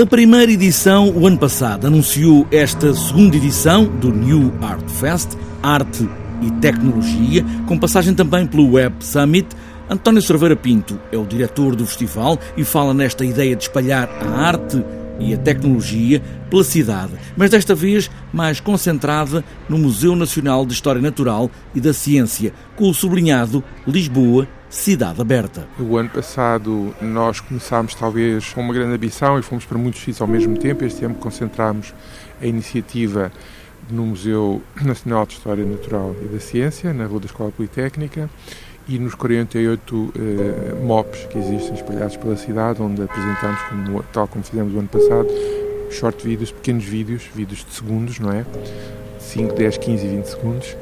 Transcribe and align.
A 0.00 0.06
primeira 0.06 0.50
edição, 0.50 1.10
o 1.10 1.26
ano 1.26 1.36
passado, 1.36 1.86
anunciou 1.86 2.48
esta 2.50 2.94
segunda 2.94 3.36
edição 3.36 3.84
do 3.84 4.10
New 4.10 4.50
Art 4.62 4.88
Fest, 4.88 5.36
Arte 5.62 6.08
e 6.40 6.50
Tecnologia, 6.62 7.44
com 7.68 7.78
passagem 7.78 8.14
também 8.14 8.46
pelo 8.46 8.72
Web 8.72 9.04
Summit. 9.04 9.54
António 9.90 10.22
Cerveira 10.22 10.56
Pinto 10.56 10.98
é 11.12 11.18
o 11.18 11.26
diretor 11.26 11.76
do 11.76 11.84
festival 11.84 12.38
e 12.56 12.64
fala 12.64 12.94
nesta 12.94 13.22
ideia 13.22 13.54
de 13.54 13.64
espalhar 13.64 14.08
a 14.08 14.46
arte 14.46 14.82
e 15.22 15.34
a 15.34 15.38
tecnologia 15.38 16.22
pela 16.50 16.64
cidade, 16.64 17.12
mas 17.36 17.50
desta 17.50 17.74
vez 17.74 18.10
mais 18.32 18.60
concentrada 18.60 19.44
no 19.68 19.78
Museu 19.78 20.14
Nacional 20.16 20.66
de 20.66 20.72
História 20.72 21.00
Natural 21.00 21.50
e 21.74 21.80
da 21.80 21.92
Ciência, 21.92 22.52
com 22.76 22.88
o 22.88 22.94
sublinhado 22.94 23.62
Lisboa 23.86 24.48
Cidade 24.68 25.20
Aberta. 25.20 25.68
O 25.78 25.96
ano 25.96 26.08
passado 26.08 26.94
nós 27.00 27.40
começámos 27.40 27.94
talvez 27.94 28.52
com 28.52 28.62
uma 28.62 28.72
grande 28.72 28.94
ambição 28.94 29.38
e 29.38 29.42
fomos 29.42 29.64
para 29.64 29.76
muitos 29.76 30.00
sítios 30.00 30.20
ao 30.20 30.26
mesmo 30.26 30.56
tempo. 30.56 30.84
Este 30.84 31.04
ano 31.04 31.14
concentramos 31.14 31.94
a 32.40 32.46
iniciativa 32.46 33.30
no 33.90 34.06
Museu 34.06 34.62
Nacional 34.82 35.26
de 35.26 35.34
História 35.34 35.64
Natural 35.64 36.16
e 36.22 36.26
da 36.26 36.40
Ciência, 36.40 36.92
na 36.94 37.04
Rua 37.04 37.20
da 37.20 37.26
Escola 37.26 37.50
Politécnica, 37.50 38.30
e 38.88 38.98
nos 38.98 39.14
48 39.14 40.12
eh, 40.14 40.84
MOPs 40.84 41.26
que 41.26 41.38
existem 41.38 41.74
espalhados 41.74 42.16
pela 42.16 42.36
cidade, 42.36 42.82
onde 42.82 43.02
apresentamos, 43.02 43.60
como, 43.62 44.02
tal 44.12 44.28
como 44.28 44.44
fizemos 44.44 44.74
o 44.74 44.78
ano 44.78 44.88
passado, 44.88 45.28
short 45.90 46.24
vídeos, 46.26 46.50
pequenos 46.50 46.84
vídeos, 46.84 47.22
vídeos 47.34 47.64
de 47.64 47.74
segundos, 47.74 48.18
não 48.18 48.32
é? 48.32 48.44
5, 49.18 49.54
10, 49.54 49.76
15 49.78 50.04
e 50.04 50.08
20 50.08 50.24
segundos, 50.26 50.76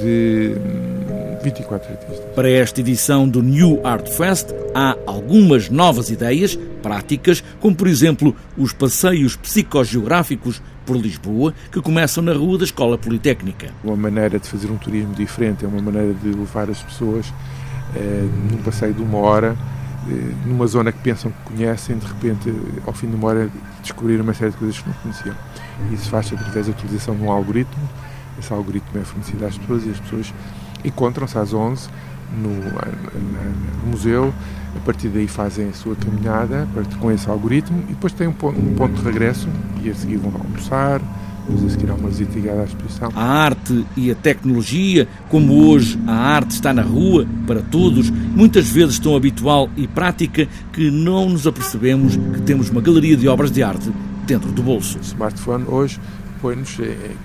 de 0.00 0.54
24 1.44 1.92
artistas. 1.92 2.18
Para 2.34 2.50
esta 2.50 2.80
edição 2.80 3.28
do 3.28 3.42
New 3.42 3.86
Art 3.86 4.08
Fest 4.08 4.48
há 4.74 4.96
algumas 5.06 5.68
novas 5.68 6.08
ideias 6.08 6.58
práticas, 6.82 7.44
como 7.60 7.76
por 7.76 7.86
exemplo 7.86 8.34
os 8.56 8.72
passeios 8.72 9.36
psicogeográficos 9.36 10.62
por 10.86 10.96
Lisboa, 10.96 11.54
que 11.70 11.80
começam 11.80 12.22
na 12.22 12.32
rua 12.32 12.58
da 12.58 12.64
Escola 12.64 12.98
Politécnica. 12.98 13.68
Uma 13.82 13.96
maneira 13.96 14.38
de 14.38 14.48
fazer 14.48 14.70
um 14.70 14.76
turismo 14.76 15.14
diferente, 15.14 15.64
é 15.64 15.68
uma 15.68 15.80
maneira 15.80 16.14
de 16.14 16.28
levar 16.28 16.68
as 16.68 16.82
pessoas 16.82 17.32
eh, 17.94 18.28
num 18.50 18.58
passeio 18.58 18.92
de 18.92 19.02
uma 19.02 19.18
hora, 19.18 19.56
eh, 20.08 20.34
numa 20.46 20.66
zona 20.66 20.92
que 20.92 20.98
pensam 20.98 21.30
que 21.30 21.52
conhecem, 21.54 21.96
de 21.96 22.06
repente, 22.06 22.52
ao 22.86 22.92
fim 22.92 23.08
de 23.08 23.16
uma 23.16 23.28
hora, 23.28 23.50
descobrir 23.82 24.20
uma 24.20 24.34
série 24.34 24.50
de 24.50 24.56
coisas 24.56 24.78
que 24.78 24.88
não 24.88 24.96
conheciam. 24.96 25.34
Isso 25.92 26.08
faz-se 26.10 26.34
através 26.34 26.66
da 26.66 26.72
utilização 26.72 27.14
de 27.14 27.22
um 27.22 27.30
algoritmo. 27.30 27.88
Esse 28.38 28.52
algoritmo 28.52 29.00
é 29.00 29.04
fornecido 29.04 29.46
às 29.46 29.56
pessoas 29.56 29.86
e 29.86 29.90
as 29.90 30.00
pessoas 30.00 30.34
encontram-se 30.84 31.38
às 31.38 31.52
11 31.52 31.88
no, 32.36 32.48
no, 32.48 33.90
museu, 33.90 34.32
a 34.76 34.80
partir 34.84 35.08
daí 35.08 35.28
fazem 35.28 35.68
a 35.68 35.72
sua 35.72 35.94
caminhada 35.94 36.66
com 36.98 37.10
esse 37.10 37.28
algoritmo 37.28 37.82
e 37.88 37.92
depois 37.92 38.12
têm 38.12 38.26
um 38.26 38.32
ponto, 38.32 38.58
um 38.58 38.74
ponto 38.74 38.94
de 38.94 39.02
regresso 39.02 39.48
e 39.82 39.90
a 39.90 39.94
seguir 39.94 40.16
vão 40.16 40.32
almoçar, 40.34 41.00
depois 41.46 41.66
a 41.66 41.70
seguir 41.70 41.90
há 41.90 41.94
uma 41.94 42.08
visita 42.08 42.38
guiada 42.40 42.62
à 42.62 42.64
exposição. 42.64 43.10
A 43.14 43.22
arte 43.22 43.84
e 43.96 44.10
a 44.10 44.14
tecnologia, 44.14 45.06
como 45.28 45.68
hoje 45.68 45.98
a 46.06 46.14
arte 46.14 46.52
está 46.52 46.72
na 46.72 46.82
rua 46.82 47.26
para 47.46 47.62
todos, 47.62 48.10
muitas 48.10 48.68
vezes 48.68 48.98
tão 48.98 49.14
habitual 49.14 49.68
e 49.76 49.86
prática 49.86 50.48
que 50.72 50.90
não 50.90 51.28
nos 51.28 51.46
apercebemos 51.46 52.16
que 52.16 52.42
temos 52.42 52.70
uma 52.70 52.80
galeria 52.80 53.16
de 53.16 53.28
obras 53.28 53.50
de 53.50 53.62
arte 53.62 53.92
dentro 54.26 54.50
do 54.50 54.62
bolso. 54.62 54.98
O 54.98 55.02
smartphone 55.02 55.64
hoje 55.68 56.00
põe-nos 56.44 56.78
eh, 56.78 57.16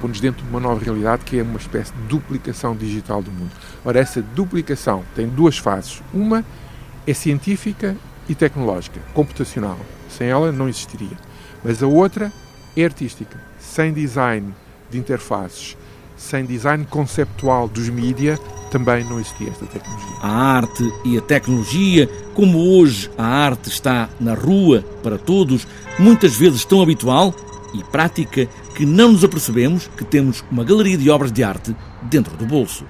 põe 0.00 0.10
dentro 0.10 0.42
de 0.42 0.50
uma 0.50 0.58
nova 0.58 0.84
realidade 0.84 1.24
que 1.24 1.38
é 1.38 1.42
uma 1.44 1.56
espécie 1.56 1.92
de 1.92 2.02
duplicação 2.08 2.74
digital 2.74 3.22
do 3.22 3.30
mundo. 3.30 3.52
Ora, 3.84 4.00
essa 4.00 4.20
duplicação 4.20 5.04
tem 5.14 5.28
duas 5.28 5.56
fases. 5.56 6.02
Uma 6.12 6.44
é 7.06 7.14
científica 7.14 7.96
e 8.28 8.34
tecnológica, 8.34 9.00
computacional. 9.14 9.78
Sem 10.08 10.26
ela 10.26 10.50
não 10.50 10.68
existiria. 10.68 11.16
Mas 11.62 11.80
a 11.80 11.86
outra 11.86 12.32
é 12.76 12.84
artística. 12.84 13.40
Sem 13.60 13.92
design 13.92 14.52
de 14.90 14.98
interfaces, 14.98 15.76
sem 16.16 16.44
design 16.44 16.84
conceptual 16.86 17.68
dos 17.68 17.88
mídia, 17.88 18.36
também 18.72 19.04
não 19.04 19.20
existia 19.20 19.48
esta 19.48 19.66
tecnologia. 19.66 20.16
A 20.22 20.28
arte 20.28 20.92
e 21.04 21.16
a 21.16 21.20
tecnologia, 21.20 22.08
como 22.34 22.58
hoje 22.58 23.08
a 23.16 23.24
arte 23.24 23.68
está 23.68 24.08
na 24.18 24.34
rua 24.34 24.84
para 25.04 25.18
todos, 25.18 25.68
muitas 26.00 26.36
vezes 26.36 26.64
tão 26.64 26.82
habitual, 26.82 27.32
e 27.78 27.84
prática 27.84 28.48
que 28.74 28.86
não 28.86 29.12
nos 29.12 29.24
apercebemos 29.24 29.88
que 29.96 30.04
temos 30.04 30.44
uma 30.50 30.64
galeria 30.64 30.96
de 30.96 31.10
obras 31.10 31.32
de 31.32 31.42
arte 31.42 31.74
dentro 32.02 32.36
do 32.36 32.46
bolso. 32.46 32.84